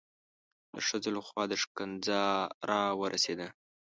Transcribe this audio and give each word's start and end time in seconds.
د 0.73 0.75
ښځو 0.87 1.09
لخوا 1.17 1.43
دا 1.51 1.57
ښکنځا 1.63 2.23
را 2.69 2.81
ورسېده. 2.99 3.47